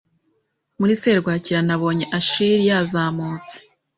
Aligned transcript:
Muri 0.79 0.93
serwakira 1.01 1.59
nabonye 1.67 2.05
Achille 2.17 2.65
yazamutse 2.69 3.55